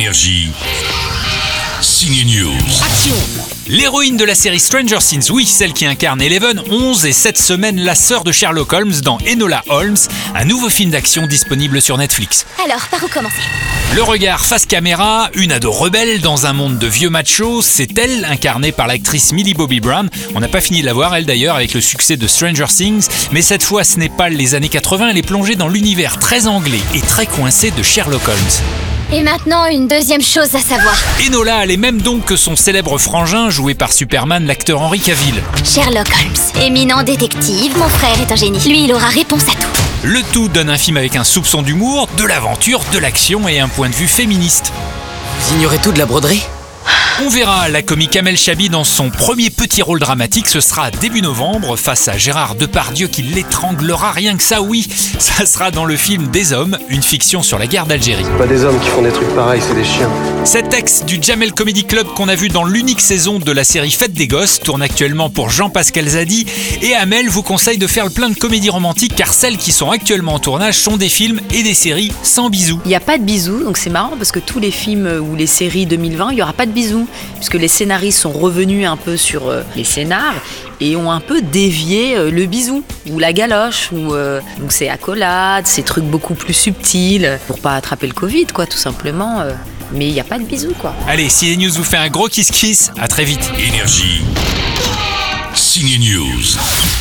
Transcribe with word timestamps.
Énergie. 0.00 0.48
Signe 1.82 2.24
News. 2.24 2.56
Action 2.82 3.14
L'héroïne 3.68 4.16
de 4.16 4.24
la 4.24 4.34
série 4.34 4.58
Stranger 4.58 4.96
Things, 4.98 5.30
oui, 5.30 5.44
celle 5.44 5.74
qui 5.74 5.84
incarne 5.84 6.22
Eleven, 6.22 6.58
11 6.70 7.04
et 7.04 7.12
7 7.12 7.36
semaines 7.36 7.78
la 7.78 7.94
sœur 7.94 8.24
de 8.24 8.32
Sherlock 8.32 8.72
Holmes 8.72 8.94
dans 9.02 9.18
Enola 9.30 9.62
Holmes, 9.68 9.98
un 10.34 10.46
nouveau 10.46 10.70
film 10.70 10.90
d'action 10.90 11.26
disponible 11.26 11.82
sur 11.82 11.98
Netflix. 11.98 12.46
Alors, 12.64 12.80
par 12.90 13.04
où 13.04 13.08
commencer? 13.08 13.42
Le 13.94 14.02
regard 14.02 14.46
face 14.46 14.64
caméra, 14.64 15.28
une 15.34 15.52
ado 15.52 15.70
rebelle 15.70 16.22
dans 16.22 16.46
un 16.46 16.54
monde 16.54 16.78
de 16.78 16.86
vieux 16.86 17.10
machos, 17.10 17.60
c'est 17.60 17.98
elle, 17.98 18.24
incarnée 18.24 18.72
par 18.72 18.86
l'actrice 18.86 19.34
Millie 19.34 19.52
Bobby 19.52 19.80
Brown. 19.80 20.08
On 20.34 20.40
n'a 20.40 20.48
pas 20.48 20.62
fini 20.62 20.80
de 20.80 20.86
la 20.86 20.94
voir, 20.94 21.14
elle 21.14 21.26
d'ailleurs, 21.26 21.56
avec 21.56 21.74
le 21.74 21.82
succès 21.82 22.16
de 22.16 22.26
Stranger 22.26 22.68
Things, 22.74 23.06
mais 23.32 23.42
cette 23.42 23.62
fois 23.62 23.84
ce 23.84 23.98
n'est 23.98 24.08
pas 24.08 24.30
les 24.30 24.54
années 24.54 24.70
80, 24.70 25.10
elle 25.10 25.18
est 25.18 25.22
plongée 25.22 25.56
dans 25.56 25.68
l'univers 25.68 26.18
très 26.18 26.46
anglais 26.46 26.80
et 26.94 27.02
très 27.02 27.26
coincé 27.26 27.70
de 27.70 27.82
Sherlock 27.82 28.26
Holmes. 28.26 28.89
Et 29.12 29.24
maintenant, 29.24 29.66
une 29.66 29.88
deuxième 29.88 30.22
chose 30.22 30.54
à 30.54 30.60
savoir. 30.60 30.96
Enola 31.26 31.56
a 31.56 31.66
les 31.66 31.76
mêmes 31.76 32.00
dons 32.00 32.20
que 32.20 32.36
son 32.36 32.54
célèbre 32.54 32.96
frangin, 32.96 33.50
joué 33.50 33.74
par 33.74 33.92
Superman, 33.92 34.46
l'acteur 34.46 34.80
Henry 34.80 35.00
Cavill. 35.00 35.42
Sherlock 35.64 36.06
Holmes, 36.06 36.64
éminent 36.64 37.02
détective, 37.02 37.76
mon 37.76 37.88
frère 37.88 38.20
est 38.20 38.30
un 38.30 38.36
génie. 38.36 38.60
Lui, 38.60 38.84
il 38.84 38.92
aura 38.92 39.08
réponse 39.08 39.48
à 39.48 39.52
tout. 39.52 39.82
Le 40.04 40.22
tout 40.32 40.46
donne 40.46 40.70
un 40.70 40.78
film 40.78 40.96
avec 40.96 41.16
un 41.16 41.24
soupçon 41.24 41.62
d'humour, 41.62 42.08
de 42.18 42.24
l'aventure, 42.24 42.82
de 42.92 42.98
l'action 43.00 43.48
et 43.48 43.58
un 43.58 43.68
point 43.68 43.88
de 43.88 43.96
vue 43.96 44.06
féministe. 44.06 44.72
Vous 45.40 45.56
ignorez 45.56 45.78
tout 45.78 45.90
de 45.90 45.98
la 45.98 46.06
broderie? 46.06 46.44
On 47.22 47.28
verra 47.28 47.68
la 47.68 47.82
comique 47.82 48.16
Amel 48.16 48.38
Chabi 48.38 48.70
dans 48.70 48.82
son 48.82 49.10
premier 49.10 49.50
petit 49.50 49.82
rôle 49.82 50.00
dramatique. 50.00 50.48
Ce 50.48 50.60
sera 50.60 50.90
début 50.90 51.20
novembre 51.20 51.76
face 51.76 52.08
à 52.08 52.16
Gérard 52.16 52.54
Depardieu 52.54 53.08
qui 53.08 53.20
l'étranglera 53.20 54.10
rien 54.10 54.38
que 54.38 54.42
ça, 54.42 54.62
oui. 54.62 54.88
Ça 55.18 55.44
sera 55.44 55.70
dans 55.70 55.84
le 55.84 55.96
film 55.96 56.28
Des 56.28 56.54
Hommes, 56.54 56.78
une 56.88 57.02
fiction 57.02 57.42
sur 57.42 57.58
la 57.58 57.66
guerre 57.66 57.84
d'Algérie. 57.84 58.24
Pas 58.38 58.46
des 58.46 58.64
hommes 58.64 58.80
qui 58.80 58.88
font 58.88 59.02
des 59.02 59.12
trucs 59.12 59.28
pareils, 59.34 59.60
c'est 59.60 59.74
des 59.74 59.84
chiens. 59.84 60.08
Cet 60.44 60.72
ex 60.72 61.04
du 61.04 61.18
Jamel 61.20 61.52
Comedy 61.52 61.84
Club 61.84 62.06
qu'on 62.06 62.26
a 62.28 62.34
vu 62.34 62.48
dans 62.48 62.64
l'unique 62.64 63.02
saison 63.02 63.38
de 63.38 63.52
la 63.52 63.64
série 63.64 63.90
Fête 63.90 64.14
des 64.14 64.26
Gosses 64.26 64.58
tourne 64.58 64.80
actuellement 64.80 65.28
pour 65.28 65.50
Jean-Pascal 65.50 66.08
Zadi. 66.08 66.46
Et 66.80 66.94
Amel 66.94 67.28
vous 67.28 67.42
conseille 67.42 67.76
de 67.76 67.86
faire 67.86 68.04
le 68.06 68.10
plein 68.10 68.30
de 68.30 68.34
comédies 68.34 68.70
romantiques 68.70 69.14
car 69.14 69.34
celles 69.34 69.58
qui 69.58 69.72
sont 69.72 69.90
actuellement 69.90 70.34
en 70.34 70.38
tournage 70.38 70.78
sont 70.78 70.96
des 70.96 71.10
films 71.10 71.42
et 71.52 71.62
des 71.62 71.74
séries 71.74 72.12
sans 72.22 72.48
bisous. 72.48 72.80
Il 72.86 72.88
n'y 72.88 72.94
a 72.94 73.00
pas 73.00 73.18
de 73.18 73.24
bisous, 73.24 73.62
donc 73.62 73.76
c'est 73.76 73.90
marrant 73.90 74.14
parce 74.16 74.32
que 74.32 74.38
tous 74.38 74.58
les 74.58 74.70
films 74.70 75.20
ou 75.20 75.36
les 75.36 75.46
séries 75.46 75.84
2020, 75.84 76.30
il 76.30 76.36
n'y 76.36 76.42
aura 76.42 76.54
pas 76.54 76.64
de 76.64 76.72
bisous. 76.72 77.06
Puisque 77.36 77.54
les 77.54 77.68
scénaristes 77.68 78.18
sont 78.20 78.32
revenus 78.32 78.86
un 78.86 78.96
peu 78.96 79.16
sur 79.16 79.48
euh, 79.48 79.62
les 79.76 79.84
scénars 79.84 80.34
et 80.80 80.96
ont 80.96 81.10
un 81.10 81.20
peu 81.20 81.42
dévié 81.42 82.16
euh, 82.16 82.30
le 82.30 82.46
bisou 82.46 82.82
ou 83.10 83.18
la 83.18 83.32
galoche. 83.32 83.90
Ou, 83.92 84.14
euh, 84.14 84.40
donc 84.58 84.72
c'est 84.72 84.88
accolade, 84.88 85.66
c'est 85.66 85.82
trucs 85.82 86.04
beaucoup 86.04 86.34
plus 86.34 86.54
subtils 86.54 87.38
pour 87.46 87.58
pas 87.60 87.74
attraper 87.74 88.06
le 88.06 88.14
Covid, 88.14 88.46
quoi, 88.46 88.66
tout 88.66 88.78
simplement. 88.78 89.40
euh. 89.40 89.52
mais 89.92 90.06
il 90.08 90.12
n'y 90.12 90.20
a 90.20 90.24
pas 90.24 90.38
de 90.38 90.44
bisous, 90.44 90.74
quoi. 90.78 90.94
Allez, 91.08 91.28
si 91.28 91.46
les 91.46 91.56
news 91.56 91.72
vous 91.72 91.84
fait 91.84 91.96
un 91.96 92.08
gros 92.08 92.28
kiss 92.28 92.50
kiss, 92.50 92.92
à 92.98 93.08
très 93.08 93.24
vite. 93.24 93.50
Énergie. 93.58 94.22
Signe 95.54 95.98
News. 95.98 96.99